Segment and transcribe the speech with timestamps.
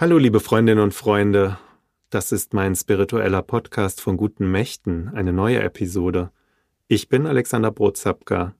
[0.00, 1.58] Hallo liebe Freundinnen und Freunde,
[2.08, 6.30] das ist mein spiritueller Podcast von guten Mächten, eine neue Episode.
[6.86, 8.54] Ich bin Alexander Brotzapka,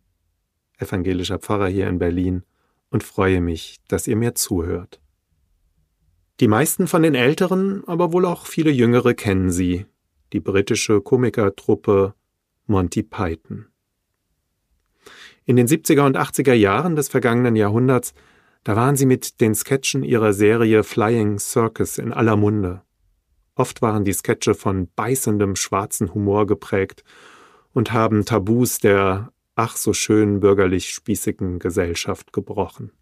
[0.79, 2.43] evangelischer Pfarrer hier in Berlin
[2.90, 5.01] und freue mich, dass ihr mir zuhört.
[6.40, 9.87] Die meisten von den Älteren, aber wohl auch viele Jüngere kennen sie,
[10.33, 12.15] die britische Komikertruppe
[12.67, 13.67] Monty Python.
[15.45, 18.12] In den 70er und 80er Jahren des vergangenen Jahrhunderts
[18.69, 22.82] da waren sie mit den Sketchen ihrer Serie Flying Circus in aller Munde.
[23.54, 27.02] Oft waren die Sketche von beißendem schwarzen Humor geprägt
[27.73, 32.92] und haben Tabus der ach so schön bürgerlich spießigen Gesellschaft gebrochen.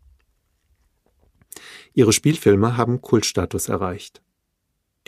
[1.94, 4.22] Ihre Spielfilme haben Kultstatus erreicht.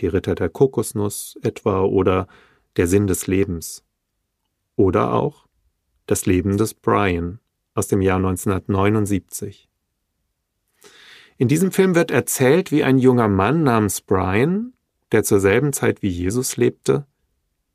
[0.01, 2.27] Die Ritter der Kokosnuss etwa oder
[2.75, 3.85] Der Sinn des Lebens.
[4.75, 5.47] Oder auch
[6.05, 7.39] Das Leben des Brian
[7.75, 9.68] aus dem Jahr 1979.
[11.39, 14.73] In diesem Film wird erzählt, wie ein junger Mann namens Brian,
[15.13, 17.05] der zur selben Zeit wie Jesus lebte,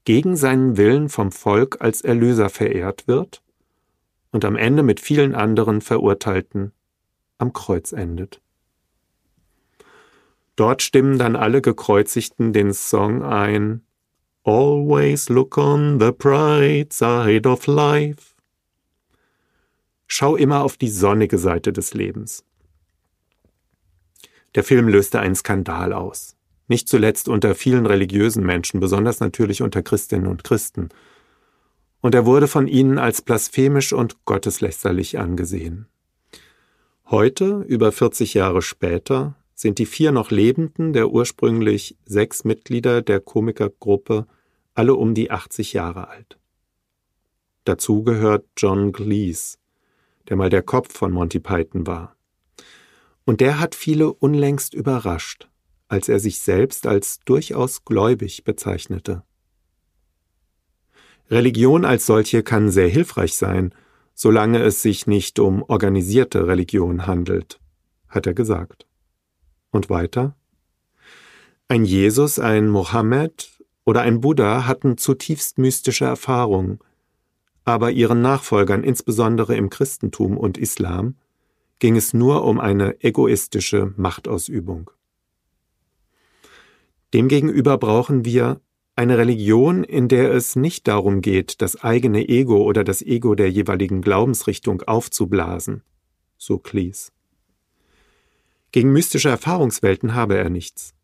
[0.05, 3.43] gegen seinen Willen vom Volk als Erlöser verehrt wird
[4.33, 6.73] und am Ende mit vielen anderen Verurteilten
[7.39, 8.43] am Kreuz endet.
[10.57, 13.81] Dort stimmen dann alle Gekreuzigten den Song ein
[14.45, 18.35] Always look on the bright side of life.
[20.07, 22.45] Schau immer auf die sonnige Seite des Lebens.
[24.55, 26.37] Der Film löste einen Skandal aus.
[26.69, 30.89] Nicht zuletzt unter vielen religiösen Menschen, besonders natürlich unter Christinnen und Christen.
[32.01, 35.87] Und er wurde von ihnen als blasphemisch und gotteslästerlich angesehen.
[37.07, 43.21] Heute, über 40 Jahre später, sind die vier noch Lebenden der ursprünglich sechs Mitglieder der
[43.21, 44.27] Komikergruppe
[44.75, 46.39] alle um die 80 Jahre alt.
[47.65, 49.59] Dazu gehört John Cleese,
[50.29, 52.17] der mal der Kopf von Monty Python war.
[53.25, 55.49] Und der hat viele unlängst überrascht,
[55.89, 59.23] als er sich selbst als durchaus gläubig bezeichnete.
[61.31, 63.75] Religion als solche kann sehr hilfreich sein,
[64.15, 67.61] solange es sich nicht um organisierte Religion handelt,
[68.09, 68.87] hat er gesagt.
[69.71, 70.37] Und weiter?
[71.67, 76.79] Ein Jesus, ein Mohammed oder ein Buddha hatten zutiefst mystische Erfahrungen,
[77.65, 81.17] aber ihren Nachfolgern, insbesondere im Christentum und Islam,
[81.79, 84.91] ging es nur um eine egoistische Machtausübung.
[87.13, 88.61] Demgegenüber brauchen wir
[88.97, 93.51] eine Religion, in der es nicht darum geht, das eigene Ego oder das Ego der
[93.51, 95.83] jeweiligen Glaubensrichtung aufzublasen,
[96.39, 97.11] so Cleese.
[98.71, 100.95] Gegen mystische Erfahrungswelten habe er nichts.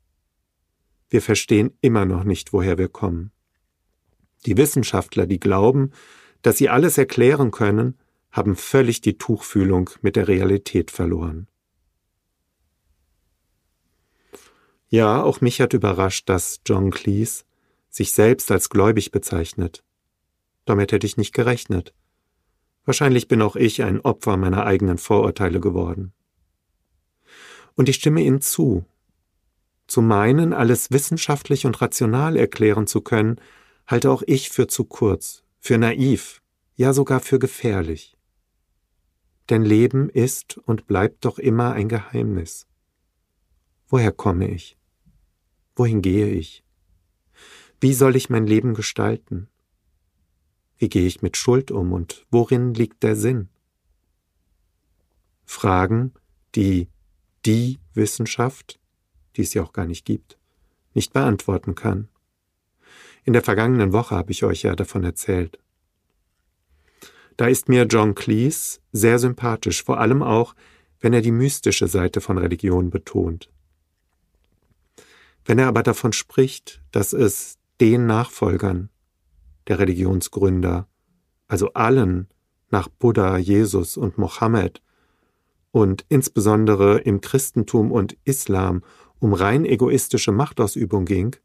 [1.09, 3.33] Wir verstehen immer noch nicht, woher wir kommen.
[4.47, 5.91] Die Wissenschaftler, die glauben,
[6.43, 7.99] dass sie alles erklären können,
[8.31, 11.49] haben völlig die Tuchfühlung mit der Realität verloren.
[14.89, 17.45] Ja, auch mich hat überrascht, dass John Cleese
[17.89, 19.85] sich selbst als gläubig bezeichnet.
[20.65, 21.95] Damit hätte ich nicht gerechnet.
[22.85, 26.13] Wahrscheinlich bin auch ich ein Opfer meiner eigenen Vorurteile geworden.
[27.75, 28.85] Und ich stimme Ihnen zu.
[29.87, 33.41] Zu meinen, alles wissenschaftlich und rational erklären zu können,
[33.87, 36.43] halte auch ich für zu kurz, für naiv,
[36.77, 38.17] ja sogar für gefährlich
[39.51, 42.67] denn Leben ist und bleibt doch immer ein Geheimnis.
[43.89, 44.79] Woher komme ich?
[45.75, 46.65] Wohin gehe ich?
[47.81, 49.49] Wie soll ich mein Leben gestalten?
[50.77, 53.49] Wie gehe ich mit Schuld um und worin liegt der Sinn?
[55.45, 56.13] Fragen,
[56.55, 56.89] die
[57.45, 58.79] die Wissenschaft,
[59.37, 60.39] die es ja auch gar nicht gibt,
[60.95, 62.09] nicht beantworten kann.
[63.25, 65.59] In der vergangenen Woche habe ich euch ja davon erzählt.
[67.41, 70.55] Da ist mir John Cleese sehr sympathisch, vor allem auch,
[71.01, 73.51] wenn er die mystische Seite von Religion betont.
[75.47, 78.91] Wenn er aber davon spricht, dass es den Nachfolgern
[79.69, 80.87] der Religionsgründer,
[81.49, 82.29] also allen
[82.69, 84.83] nach Buddha, Jesus und Mohammed
[85.71, 88.83] und insbesondere im Christentum und Islam
[89.19, 91.37] um rein egoistische Machtausübung ging,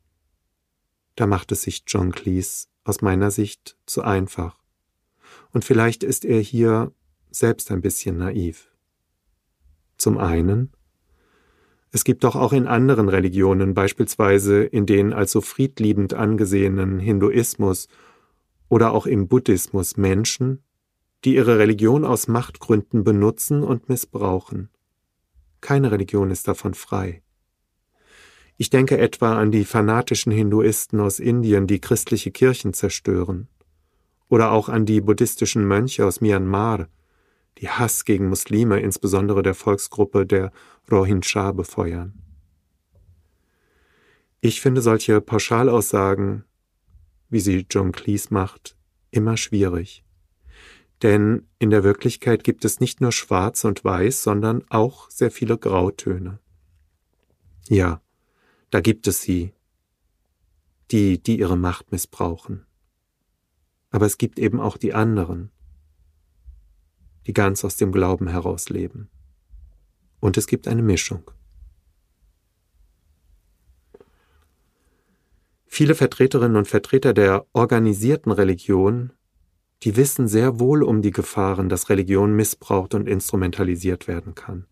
[1.16, 4.65] da macht es sich John Cleese aus meiner Sicht zu einfach.
[5.56, 6.92] Und vielleicht ist er hier
[7.32, 8.74] selbst ein bisschen naiv.
[9.96, 10.74] Zum einen,
[11.92, 17.88] es gibt doch auch in anderen Religionen, beispielsweise in den als so friedliebend angesehenen Hinduismus
[18.68, 20.62] oder auch im Buddhismus Menschen,
[21.24, 24.68] die ihre Religion aus Machtgründen benutzen und missbrauchen.
[25.62, 27.24] Keine Religion ist davon frei.
[28.58, 33.48] Ich denke etwa an die fanatischen Hinduisten aus Indien, die christliche Kirchen zerstören
[34.30, 36.88] oder auch an die buddhistischen Mönche aus Myanmar,
[37.60, 40.52] die Hass gegen Muslime, insbesondere der Volksgruppe der
[40.92, 42.14] Rohingya, befeuern.
[44.42, 46.44] Ich finde solche Pauschalaussagen,
[47.30, 48.78] wie sie John Cleese macht,
[49.12, 50.04] immer schwierig.
[51.02, 55.58] Denn in der Wirklichkeit gibt es nicht nur Schwarz und Weiß, sondern auch sehr viele
[55.58, 56.40] Grautöne.
[57.68, 58.02] Ja,
[58.70, 59.54] da gibt es sie,
[60.92, 62.66] die, die ihre Macht missbrauchen.
[63.96, 65.52] Aber es gibt eben auch die anderen,
[67.28, 69.10] die ganz aus dem Glauben heraus leben.
[70.20, 71.32] Und es gibt eine Mischung.
[75.66, 79.14] Viele Vertreterinnen und Vertreter der organisierten Religion,
[79.84, 84.66] die wissen sehr wohl um die Gefahren, dass Religion missbraucht und instrumentalisiert werden kann.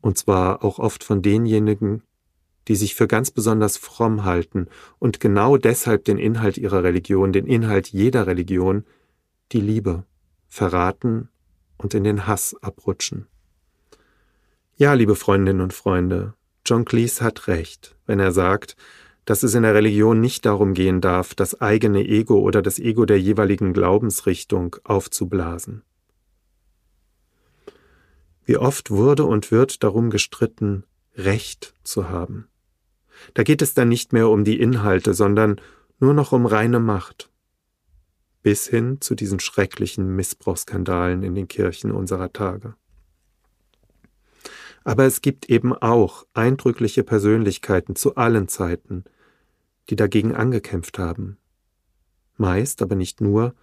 [0.00, 2.02] Und zwar auch oft von denjenigen,
[2.68, 4.68] die sich für ganz besonders fromm halten
[4.98, 8.84] und genau deshalb den Inhalt ihrer Religion, den Inhalt jeder Religion,
[9.52, 10.04] die Liebe,
[10.48, 11.28] verraten
[11.76, 13.26] und in den Hass abrutschen.
[14.76, 16.34] Ja, liebe Freundinnen und Freunde,
[16.66, 18.76] John Cleese hat recht, wenn er sagt,
[19.24, 23.04] dass es in der Religion nicht darum gehen darf, das eigene Ego oder das Ego
[23.04, 25.82] der jeweiligen Glaubensrichtung aufzublasen.
[28.44, 30.84] Wie oft wurde und wird darum gestritten,
[31.16, 32.48] Recht zu haben.
[33.34, 35.60] Da geht es dann nicht mehr um die Inhalte, sondern
[35.98, 37.30] nur noch um reine Macht.
[38.42, 42.74] Bis hin zu diesen schrecklichen Missbrauchsskandalen in den Kirchen unserer Tage.
[44.84, 49.04] Aber es gibt eben auch eindrückliche Persönlichkeiten zu allen Zeiten,
[49.88, 51.38] die dagegen angekämpft haben.
[52.36, 53.54] Meist, aber nicht nur,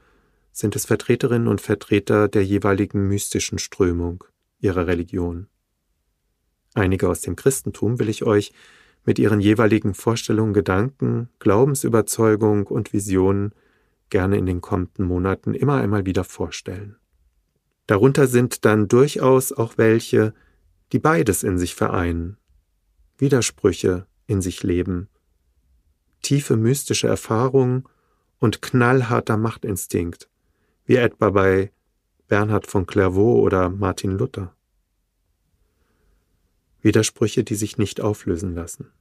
[0.52, 4.24] sind es Vertreterinnen und Vertreter der jeweiligen mystischen Strömung
[4.60, 5.48] ihrer Religion.
[6.74, 8.52] Einige aus dem Christentum will ich euch
[9.06, 13.54] mit ihren jeweiligen Vorstellungen, Gedanken, Glaubensüberzeugung und Visionen
[14.10, 16.98] gerne in den kommenden Monaten immer einmal wieder vorstellen.
[17.88, 20.34] Darunter sind dann durchaus auch welche,
[20.92, 22.38] die beides in sich vereinen,
[23.18, 25.10] Widersprüche in sich leben,
[26.22, 27.86] tiefe mystische Erfahrungen
[28.40, 30.30] und knallharter Machtinstinkt,
[30.86, 31.72] wie etwa bei
[32.28, 34.56] Bernhard von Clairvaux oder Martin Luther.
[36.82, 38.92] Widersprüche, die sich nicht auflösen lassen.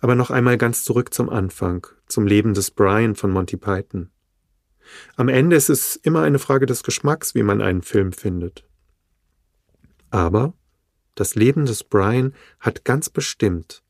[0.00, 4.10] Aber noch einmal ganz zurück zum Anfang, zum Leben des Brian von Monty Python.
[5.16, 8.64] Am Ende ist es immer eine Frage des Geschmacks, wie man einen Film findet.
[10.10, 10.54] Aber
[11.14, 13.82] das Leben des Brian hat ganz bestimmt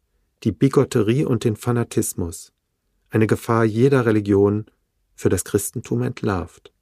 [0.44, 2.52] die Bigotterie und den Fanatismus,
[3.10, 4.66] eine Gefahr jeder Religion,
[5.14, 6.72] für das Christentum entlarvt.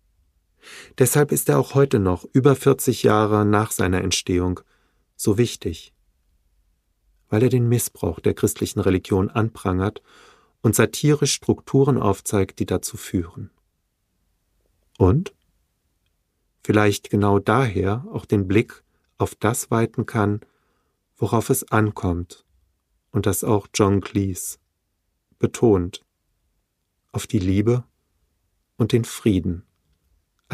[0.98, 4.60] Deshalb ist er auch heute noch, über 40 Jahre nach seiner Entstehung,
[5.16, 5.92] so wichtig,
[7.28, 10.02] weil er den Missbrauch der christlichen Religion anprangert
[10.62, 13.50] und satirisch Strukturen aufzeigt, die dazu führen.
[14.98, 15.34] Und?
[16.62, 18.82] Vielleicht genau daher auch den Blick
[19.18, 20.40] auf das weiten kann,
[21.16, 22.44] worauf es ankommt,
[23.10, 24.58] und das auch John Cleese
[25.38, 26.04] betont,
[27.12, 27.84] auf die Liebe
[28.76, 29.64] und den Frieden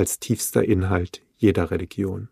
[0.00, 2.30] als tiefster Inhalt jeder Religion.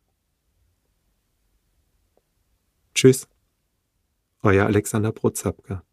[2.94, 3.29] Tschüss,
[4.43, 5.85] euer Alexander Brozapka.